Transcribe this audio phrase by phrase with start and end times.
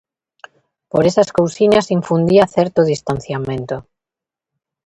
[0.91, 3.75] Por esas cousiñas infundía certo distanciamento.